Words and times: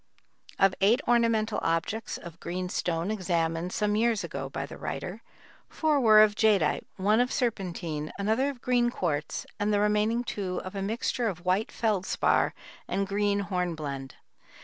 Of 0.57 0.73
eight 0.81 0.99
ornamental 1.07 1.59
objects 1.61 2.17
of 2.17 2.39
green 2.39 2.69
stone 2.69 3.11
examined 3.11 3.71
some 3.71 3.95
years 3.95 4.23
ago 4.23 4.49
by 4.49 4.65
the 4.65 4.75
writer, 4.79 5.21
four 5.69 5.99
were 5.99 6.23
of 6.23 6.33
jadeite, 6.33 6.85
one 6.95 7.19
of 7.19 7.31
serpentine, 7.31 8.11
another 8.17 8.49
of 8.49 8.63
green 8.63 8.89
quartz, 8.89 9.45
and 9.59 9.71
the 9.71 9.79
remaining 9.79 10.23
two 10.23 10.59
of 10.65 10.73
a 10.73 10.81
mixture 10.81 11.27
of 11.27 11.45
white 11.45 11.71
feldspar 11.71 12.55
and 12.87 13.05
green 13.07 13.41
hornblende. 13.41 14.15